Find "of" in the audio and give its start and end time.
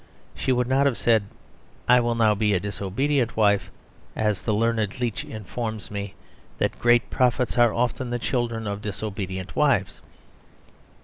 8.65-8.81